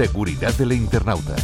Seguridad 0.00 0.54
del 0.54 0.72
internauta. 0.72 1.36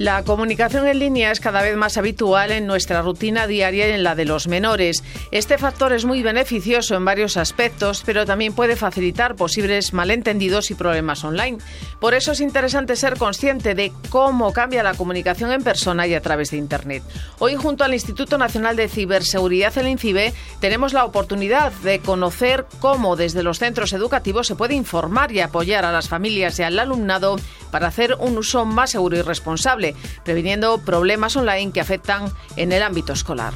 La 0.00 0.24
comunicación 0.24 0.88
en 0.88 0.98
línea 0.98 1.30
es 1.30 1.40
cada 1.40 1.60
vez 1.60 1.76
más 1.76 1.98
habitual 1.98 2.52
en 2.52 2.66
nuestra 2.66 3.02
rutina 3.02 3.46
diaria 3.46 3.86
y 3.86 3.92
en 3.92 4.02
la 4.02 4.14
de 4.14 4.24
los 4.24 4.48
menores. 4.48 5.04
Este 5.30 5.58
factor 5.58 5.92
es 5.92 6.06
muy 6.06 6.22
beneficioso 6.22 6.94
en 6.94 7.04
varios 7.04 7.36
aspectos, 7.36 8.02
pero 8.06 8.24
también 8.24 8.54
puede 8.54 8.76
facilitar 8.76 9.36
posibles 9.36 9.92
malentendidos 9.92 10.70
y 10.70 10.74
problemas 10.74 11.22
online. 11.22 11.58
Por 12.00 12.14
eso 12.14 12.32
es 12.32 12.40
interesante 12.40 12.96
ser 12.96 13.18
consciente 13.18 13.74
de 13.74 13.92
cómo 14.08 14.54
cambia 14.54 14.82
la 14.82 14.94
comunicación 14.94 15.52
en 15.52 15.62
persona 15.62 16.06
y 16.06 16.14
a 16.14 16.22
través 16.22 16.50
de 16.50 16.56
Internet. 16.56 17.02
Hoy, 17.38 17.56
junto 17.56 17.84
al 17.84 17.92
Instituto 17.92 18.38
Nacional 18.38 18.76
de 18.76 18.88
Ciberseguridad, 18.88 19.76
el 19.76 19.88
INCIBE, 19.88 20.32
tenemos 20.60 20.94
la 20.94 21.04
oportunidad 21.04 21.72
de 21.72 21.98
conocer 21.98 22.64
cómo 22.78 23.16
desde 23.16 23.42
los 23.42 23.58
centros 23.58 23.92
educativos 23.92 24.46
se 24.46 24.56
puede 24.56 24.72
informar 24.72 25.30
y 25.32 25.40
apoyar 25.40 25.84
a 25.84 25.92
las 25.92 26.08
familias 26.08 26.58
y 26.58 26.62
al 26.62 26.78
alumnado 26.78 27.36
para 27.70 27.88
hacer 27.88 28.16
un 28.18 28.36
uso 28.38 28.64
más 28.64 28.90
seguro 28.90 29.16
y 29.16 29.22
responsable, 29.22 29.94
previniendo 30.24 30.78
problemas 30.78 31.36
online 31.36 31.72
que 31.72 31.80
afectan 31.80 32.32
en 32.56 32.72
el 32.72 32.82
ámbito 32.82 33.12
escolar. 33.12 33.52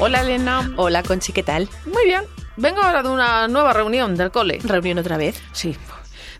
Hola 0.00 0.20
Elena. 0.20 0.72
Hola 0.76 1.02
Conchi, 1.02 1.32
¿qué 1.32 1.42
tal? 1.42 1.68
Muy 1.86 2.04
bien. 2.04 2.22
Vengo 2.56 2.82
ahora 2.82 3.02
de 3.02 3.08
una 3.08 3.48
nueva 3.48 3.72
reunión 3.72 4.16
del 4.16 4.30
cole. 4.30 4.60
¿Reunión 4.62 4.98
otra 4.98 5.16
vez? 5.16 5.42
Sí. 5.52 5.76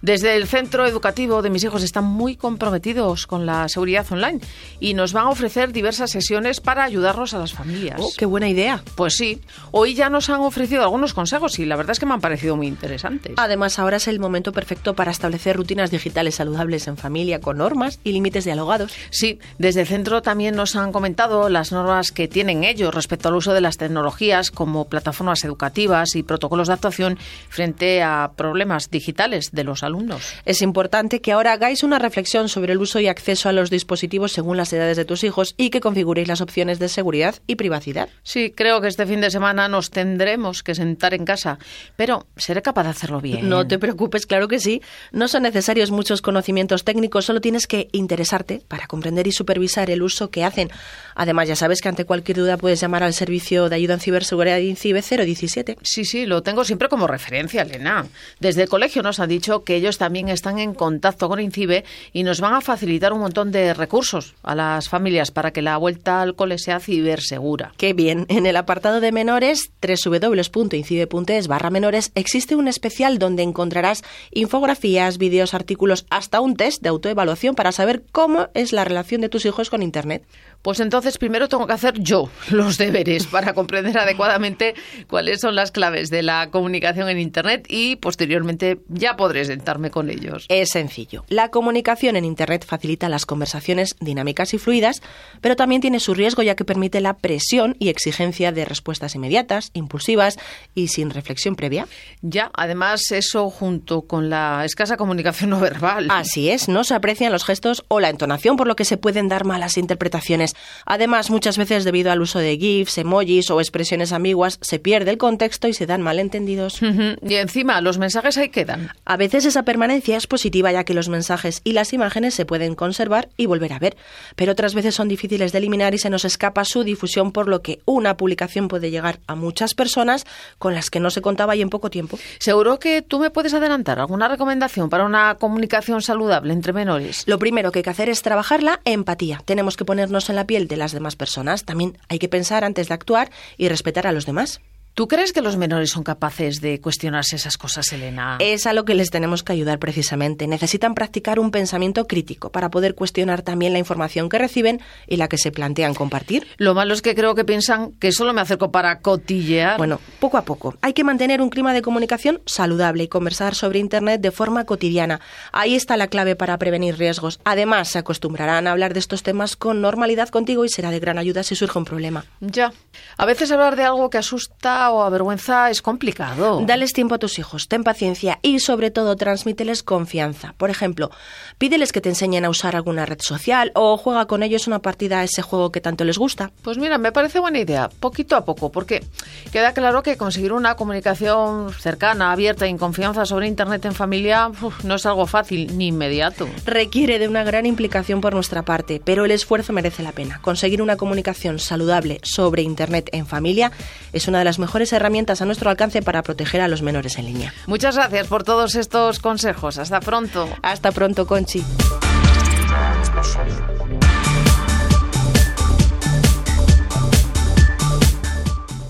Desde 0.03 0.37
el 0.37 0.47
centro 0.47 0.87
educativo 0.87 1.43
de 1.43 1.51
mis 1.51 1.65
hijos 1.65 1.83
están 1.83 2.05
muy 2.05 2.37
comprometidos 2.37 3.27
con 3.27 3.47
la 3.47 3.69
seguridad 3.69 4.07
online 4.11 4.41
y 4.81 4.95
nos 4.95 5.13
van 5.13 5.27
a 5.27 5.31
ofrecer 5.31 5.73
diversas 5.73 6.11
sesiones 6.11 6.61
para 6.61 6.85
ayudarnos 6.85 7.35
a 7.35 7.39
las 7.39 7.53
familias. 7.53 8.01
Oh, 8.01 8.11
qué 8.17 8.27
buena 8.27 8.49
idea. 8.49 8.83
Pues 8.95 9.15
sí, 9.17 9.41
hoy 9.73 9.95
ya 9.95 10.09
nos 10.09 10.31
han 10.31 10.41
ofrecido 10.41 10.83
algunos 10.83 11.15
consejos 11.15 11.59
y 11.59 11.65
la 11.65 11.77
verdad 11.77 11.93
es 11.93 11.99
que 11.99 12.07
me 12.07 12.15
han 12.15 12.21
parecido 12.21 12.57
muy 12.57 12.67
interesantes. 12.67 13.35
Además, 13.37 13.79
ahora 13.79 13.97
es 13.97 14.09
el 14.09 14.21
momento 14.21 14.53
perfecto 14.53 14.95
para 14.95 15.11
establecer 15.11 15.57
rutinas 15.57 15.91
digitales 15.91 16.37
saludables 16.37 16.87
en 16.87 16.97
familia 16.97 17.41
con 17.41 17.59
normas 17.59 18.01
y 18.05 18.13
límites 18.13 18.45
dialogados. 18.45 18.93
Sí, 19.11 19.39
desde 19.59 19.81
el 19.81 19.87
centro 19.87 20.23
también 20.23 20.55
nos 20.55 20.77
han 20.77 20.93
comentado 20.93 21.49
las 21.49 21.73
normas 21.73 22.13
que 22.13 22.29
tienen 22.29 22.65
ellos 22.65 22.95
respecto 22.95 23.29
al 23.29 23.37
uso 23.37 23.53
de 23.53 23.61
las 23.61 23.77
tecnologías 23.77 24.51
como 24.51 24.87
plataformas 24.89 25.45
educativas 25.45 26.15
y 26.15 26.23
protocolos 26.23 26.69
de 26.69 26.75
actuación 26.75 27.19
frente 27.49 28.03
a 28.03 28.33
problemas 28.37 28.91
digitales 28.91 29.51
de 29.53 29.65
los 29.65 29.83
alumnos. 29.89 30.35
Es 30.45 30.63
importante 30.63 31.21
que 31.21 31.33
ahora 31.33 31.53
hagáis 31.53 31.83
una 31.83 31.99
reflexión 31.99 32.49
sobre 32.49 32.73
el 32.73 32.79
uso 32.79 33.01
y 33.01 33.09
acceso 33.09 33.49
a 33.49 33.53
los 33.53 33.71
dispositivos 33.71 34.33
según 34.33 34.57
las 34.57 34.73
edades 34.73 34.97
de 34.97 35.05
tus 35.05 35.25
hijos 35.25 35.55
y 35.57 35.71
que 35.71 35.81
configuréis 35.81 36.29
las 36.29 36.41
opciones 36.41 36.79
de 36.79 36.89
seguridad 36.89 37.37
y 37.47 37.57
privacidad. 37.57 38.09
Sí, 38.23 38.53
creo 38.55 38.81
que 38.81 38.89
este 38.89 39.07
fin 39.07 39.21
de 39.21 39.31
semana 39.31 39.69
nos 39.69 39.91
tendremos 39.91 40.63
que 40.63 40.75
sentar 40.75 41.15
en 41.15 41.25
casa, 41.25 41.59
pero 41.97 42.27
seré 42.37 42.63
capaz 42.63 42.85
de 42.85 42.91
hacerlo 42.91 43.21
bien. 43.21 43.49
No 43.49 43.67
te 43.67 43.79
preocupes, 43.79 44.27
claro 44.27 44.49
que 44.49 44.61
sí. 44.61 44.83
No 45.13 45.29
son 45.29 45.43
necesarios 45.43 45.91
muchos 45.91 46.23
conocimientos 46.23 46.85
técnicos, 46.85 47.25
solo 47.25 47.41
tienes 47.41 47.67
que 47.67 47.89
interesarte 47.93 48.63
para 48.69 48.87
comprender 48.87 49.27
y 49.27 49.33
supervisar 49.33 49.91
el 49.91 50.03
uso 50.03 50.31
que 50.31 50.45
hacen. 50.45 50.71
Además, 51.15 51.49
ya 51.49 51.57
sabes 51.57 51.81
que 51.81 51.89
ante 51.89 52.05
cualquier 52.05 52.39
duda 52.39 52.57
puedes 52.57 52.81
llamar 52.81 53.03
al 53.03 53.15
servicio 53.15 53.69
de 53.69 53.77
ayuda 53.77 53.95
en 53.95 54.01
ciberseguridad 54.01 54.59
INCIBE 54.59 55.03
017. 55.03 55.79
Sí, 55.83 56.05
sí, 56.05 56.27
lo 56.27 56.43
tengo 56.43 56.65
siempre 56.65 56.89
como 56.89 57.07
referencia, 57.07 57.63
Elena. 57.63 58.07
Desde 58.41 58.63
el 58.63 58.69
colegio 58.69 59.03
nos 59.03 59.21
han 59.21 59.29
dicho 59.29 59.65
que 59.65 59.78
ellos 59.79 59.99
también 59.99 60.29
están 60.29 60.59
en 60.59 60.75
contacto 60.75 61.29
con 61.29 61.41
INCIBE 61.41 61.85
y 62.13 62.23
nos 62.23 62.41
van 62.41 62.55
a 62.55 62.61
facilitar 62.61 63.13
un 63.13 63.21
montón 63.21 63.51
de 63.51 63.75
recursos 63.75 64.35
a 64.43 64.55
las 64.55 64.89
familias 64.89 65.31
para 65.31 65.53
que 65.53 65.63
la 65.63 65.77
vuelta 65.77 66.21
al 66.23 66.35
cole 66.35 66.59
sea 66.59 66.81
cibersegura. 66.81 67.73
Qué 67.77 67.93
bien. 67.93 68.27
En 68.29 68.47
el 68.47 68.57
apartado 68.57 69.01
de 69.01 69.13
menores, 69.13 69.71
www.incibe.es 69.81 71.49
barra 71.49 71.71
menores, 71.71 72.13
existe 72.15 72.57
un 72.57 72.69
especial 72.69 73.19
donde 73.19 73.43
encontrarás 73.43 74.03
infografías, 74.31 75.19
vídeos, 75.19 75.55
artículos, 75.55 76.07
hasta 76.11 76.41
un 76.41 76.57
test 76.57 76.83
de 76.83 76.89
autoevaluación 76.89 77.55
para 77.55 77.73
saber 77.73 78.03
cómo 78.13 78.49
es 78.55 78.73
la 78.73 78.85
relación 78.85 79.21
de 79.21 79.29
tus 79.29 79.47
hijos 79.47 79.71
con 79.71 79.83
Internet. 79.83 80.25
Pues 80.63 80.81
entonces 80.81 81.19
primero 81.19 81.49
tengo 81.49 81.67
que 81.67 81.73
hacer 81.73 81.95
yo 82.01 82.29
los 82.51 82.79
deberes 82.79 83.27
para 83.27 83.55
comprender 83.55 83.97
adecuadamente 83.97 84.75
cuáles 85.09 85.41
son 85.41 85.55
las 85.55 85.71
claves 85.71 86.11
de 86.11 86.23
la 86.23 86.51
comunicación 86.51 87.09
en 87.09 87.19
Internet 87.19 87.67
y 87.69 87.97
posteriormente 87.97 88.81
ya 88.89 89.17
podré 89.17 89.45
con 89.91 90.11
ellos. 90.11 90.47
Es 90.49 90.71
sencillo. 90.71 91.25
La 91.29 91.51
comunicación 91.51 92.17
en 92.17 92.25
Internet 92.25 92.65
facilita 92.65 93.09
las 93.09 93.27
conversaciones 93.27 93.97
dinámicas 94.01 94.55
y 94.55 94.59
fluidas, 94.59 95.03
pero 95.41 95.57
también 95.57 95.83
tiene 95.83 96.01
su 96.01 96.15
riesgo 96.15 96.43
ya 96.43 96.57
que 96.57 96.65
permite 96.65 97.01
la 97.01 97.15
presión 97.15 97.77
y 97.79 97.91
exigencia 97.91 98.51
de 98.51 98.65
respuestas 98.65 99.15
inmediatas, 99.15 99.71
impulsivas 99.75 100.39
y 100.75 100.89
sin 100.89 101.11
reflexión 101.11 101.55
previa. 101.55 101.87
Ya, 102.23 102.51
además 102.55 103.11
eso 103.11 103.51
junto 103.51 104.03
con 104.03 104.31
la 104.31 104.65
escasa 104.65 104.97
comunicación 104.97 105.51
no 105.51 105.61
verbal. 105.61 106.09
Así 106.11 106.49
es, 106.51 106.69
no 106.69 106.83
se 106.85 106.95
aprecian 106.95 107.31
los 107.31 107.45
gestos 107.45 107.85
o 107.89 108.01
la 108.01 108.09
entonación 108.09 108.57
por 108.57 108.67
lo 108.67 108.75
que 108.75 108.85
se 108.85 108.97
pueden 108.97 109.29
dar 109.29 109.45
malas 109.45 109.77
interpretaciones. 109.77 110.55
Además, 110.87 111.31
muchas 111.31 111.59
veces 111.59 111.85
debido 111.85 112.11
al 112.11 112.23
uso 112.23 112.39
de 112.39 112.57
GIFs, 112.57 112.97
emojis 112.99 113.51
o 113.51 113.61
expresiones 113.61 114.13
ambiguas, 114.13 114.59
se 114.63 114.79
pierde 114.79 115.11
el 115.11 115.19
contexto 115.19 115.69
y 115.69 115.75
se 115.75 115.87
dan 115.87 116.01
malentendidos. 116.01 116.81
Y 116.81 117.35
encima, 117.35 117.81
los 117.81 117.99
mensajes 117.99 118.39
ahí 118.39 118.49
quedan. 118.49 118.91
A 119.05 119.17
veces 119.17 119.45
esa 119.59 119.65
permanencia 119.65 120.17
es 120.17 120.29
positiva 120.29 120.71
ya 120.71 120.85
que 120.85 120.95
los 120.95 121.09
mensajes 121.09 121.63
y 121.65 121.73
las 121.73 121.93
imágenes 121.93 122.33
se 122.33 122.47
pueden 122.47 122.77
conservar 122.77 123.29
y 123.37 123.47
volver 123.47 123.73
a 123.73 123.81
ver, 123.81 123.97
pero 124.37 124.53
otras 124.53 124.73
veces 124.73 124.95
son 124.95 125.09
difíciles 125.09 125.51
de 125.51 125.59
eliminar 125.59 125.97
y 125.97 125.99
se 125.99 126.11
nos 126.11 126.25
escapa 126.25 126.65
su 126.65 126.85
difusión 126.85 127.33
por 127.33 127.49
lo 127.49 127.61
que 127.61 127.81
una 127.85 128.17
publicación 128.17 128.69
puede 128.69 128.93
llegar 128.93 129.19
a 129.27 129.35
muchas 129.35 129.75
personas 129.75 130.27
con 130.61 130.77
las 130.77 130.91
que 130.91 131.01
no 131.01 131.11
se 131.11 131.23
contaba 131.23 131.57
y 131.57 131.63
en 131.63 131.71
poco 131.71 131.91
tiempo. 131.91 132.21
Seguro 132.39 132.79
que 132.79 133.03
tú 133.03 133.19
me 133.19 133.31
puedes 133.31 133.53
adelantar 133.53 133.99
alguna 133.99 134.29
recomendación 134.29 134.91
para 134.91 135.05
una 135.05 135.35
comunicación 135.41 136.03
saludable 136.03 136.53
entre 136.53 136.73
menores. 136.73 137.25
Lo 137.27 137.41
primero 137.41 137.73
que 137.73 137.81
hay 137.81 137.83
que 137.83 137.91
hacer 137.91 138.09
es 138.09 138.23
trabajar 138.23 138.63
la 138.63 138.81
empatía. 138.85 139.43
Tenemos 139.45 139.77
que 139.77 139.85
ponernos 139.85 140.31
en 140.31 140.37
la 140.37 140.47
piel 140.47 140.69
de 140.69 140.77
las 140.77 140.93
demás 140.93 141.17
personas. 141.17 141.65
También 141.65 141.99
hay 142.09 142.21
que 142.21 142.29
pensar 142.29 142.63
antes 142.63 142.87
de 142.87 142.95
actuar 142.95 143.33
y 143.57 143.69
respetar 143.69 144.07
a 144.07 144.13
los 144.13 144.25
demás. 144.25 144.61
¿Tú 144.99 145.07
crees 145.07 145.33
que 145.33 145.43
los 145.43 145.57
menores 145.57 145.91
son 145.91 146.03
capaces 146.03 146.61
de 146.61 146.81
cuestionarse 146.81 147.37
esas 147.37 147.57
cosas, 147.57 147.93
Elena? 147.93 148.39
Es 148.41 148.67
a 148.67 148.73
lo 148.73 148.85
que 148.85 148.97
les 148.97 149.11
tenemos 149.11 149.45
que 149.45 149.53
ayudar 149.53 149.79
precisamente. 149.79 150.49
Necesitan 150.49 150.97
practicar 150.97 151.39
un 151.39 151.53
pensamiento 151.53 152.09
crítico 152.09 152.51
para 152.51 152.69
poder 152.69 152.97
cuestionar 152.97 153.43
también 153.43 153.73
la 153.73 153.79
información 153.79 154.29
que 154.29 154.39
reciben 154.39 154.81
y 155.07 155.15
la 155.15 155.29
que 155.29 155.39
se 155.39 155.53
plantean 155.53 155.95
compartir. 155.95 156.49
Lo 156.57 156.75
malo 156.75 156.95
es 156.95 157.01
que 157.01 157.15
creo 157.15 157.37
que 157.37 157.45
piensan 157.45 157.93
que 157.93 158.11
solo 158.11 158.33
me 158.33 158.41
acerco 158.41 158.73
para 158.73 158.99
cotillear. 158.99 159.79
Bueno, 159.79 160.01
poco 160.19 160.37
a 160.37 160.43
poco. 160.43 160.75
Hay 160.83 160.95
que 160.95 161.05
mantener 161.05 161.43
un 161.43 161.51
clima 161.51 161.73
de 161.73 161.83
comunicación 161.83 162.43
saludable 162.45 163.05
y 163.05 163.09
conversar 163.09 163.55
sobre 163.55 163.79
Internet 163.79 164.21
de 164.21 164.33
forma 164.33 164.65
cotidiana. 164.65 165.21
Ahí 165.53 165.77
está 165.77 165.97
la 165.97 166.09
clave 166.09 166.35
para 166.35 166.59
prevenir 166.59 166.99
riesgos. 166.99 167.39
Además, 167.45 167.87
se 167.87 168.01
acostumbrarán 168.01 168.67
a 168.67 168.73
hablar 168.73 168.95
de 168.95 168.99
estos 168.99 169.23
temas 169.23 169.55
con 169.55 169.81
normalidad 169.81 170.29
contigo 170.31 170.65
y 170.65 170.69
será 170.69 170.91
de 170.91 170.99
gran 170.99 171.19
ayuda 171.19 171.45
si 171.45 171.55
surge 171.55 171.79
un 171.79 171.85
problema. 171.85 172.25
Ya. 172.41 172.73
A 173.17 173.27
veces 173.27 173.53
hablar 173.53 173.77
de 173.77 173.85
algo 173.85 174.11
que 174.11 174.19
asusta 174.19 174.88
o 174.91 175.03
avergüenza 175.03 175.71
es 175.71 175.83
complicado. 175.83 176.63
Dales 176.67 176.93
tiempo 176.93 177.15
a 177.15 177.19
tus 177.19 177.39
hijos, 177.39 177.69
ten 177.69 177.85
paciencia 177.85 178.39
y 178.43 178.61
sobre 178.61 178.91
todo 178.91 179.17
transmíteles 179.17 179.83
confianza. 179.83 180.55
Por 180.57 180.71
ejemplo, 180.71 181.11
pídeles 181.59 181.93
que 181.93 182.01
te 182.01 182.09
enseñen 182.09 182.45
a 182.45 182.51
usar 182.51 182.77
alguna 182.77 183.07
red 183.07 183.21
social 183.21 183.73
o 183.75 183.97
juega 183.97 184.27
con 184.27 184.43
ellos 184.43 184.67
una 184.67 184.81
partida 184.81 185.21
a 185.21 185.25
ese 185.25 185.43
juego 185.43 185.73
que 185.73 185.81
tanto 185.81 186.05
les 186.05 186.19
gusta. 186.19 186.51
Pues 186.63 186.79
mira, 186.79 186.99
me 186.99 187.13
parece 187.13 187.39
buena 187.39 187.59
idea, 187.59 187.89
poquito 188.01 188.37
a 188.37 188.45
poco, 188.45 188.71
porque 188.71 189.05
queda 189.53 189.73
claro 189.73 190.03
que 190.03 190.17
conseguir 190.17 190.53
una 190.53 190.77
comunicación 190.77 191.73
cercana, 191.73 192.33
abierta 192.33 192.67
y 192.67 192.71
en 192.71 192.79
confianza 192.79 193.27
sobre 193.27 193.47
Internet 193.47 193.85
en 193.85 193.95
familia 193.95 194.49
uf, 194.49 194.85
no 194.85 194.95
es 194.95 195.07
algo 195.07 195.27
fácil 195.27 195.77
ni 195.77 195.89
inmediato. 195.89 196.49
Requiere 196.65 197.19
de 197.19 197.29
una 197.29 197.45
gran 197.45 197.67
implicación 197.67 198.21
por 198.21 198.35
nuestra 198.35 198.63
parte, 198.63 199.01
pero 199.05 199.25
el 199.25 199.31
esfuerzo 199.31 199.73
merece 199.73 200.03
la 200.03 200.13
pena. 200.13 200.41
Conseguir 200.43 200.83
una 200.83 200.97
comunicación 200.97 201.59
saludable 201.59 202.21
sobre 202.23 202.63
Internet 202.63 203.09
en 203.13 203.27
familia 203.27 203.73
es 204.13 204.29
una 204.29 204.39
de 204.39 204.45
las 204.45 204.59
mejores 204.79 204.93
herramientas 204.93 205.43
a 205.43 205.45
nuestro 205.45 205.71
alcance 205.71 206.03
para 206.03 206.23
proteger 206.23 206.61
a 206.61 206.69
los 206.69 206.83
menores 206.83 207.19
en 207.19 207.27
línea. 207.27 207.53
Muchas 207.67 207.97
gracias 207.97 208.29
por 208.29 208.45
todos 208.45 208.77
estos 208.77 209.19
consejos. 209.19 209.77
Hasta 209.77 209.99
pronto. 209.99 210.49
Hasta 210.63 210.93
pronto, 210.93 211.27
Conchi. 211.27 211.65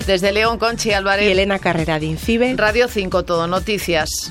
Desde 0.06 0.32
León, 0.32 0.58
Conchi 0.58 0.92
Álvarez. 0.92 1.26
Y 1.26 1.30
Elena 1.30 1.58
Carrera 1.58 1.98
de 1.98 2.04
Incibe. 2.04 2.52
Radio 2.54 2.88
5 2.88 3.24
Todo 3.24 3.46
Noticias. 3.46 4.30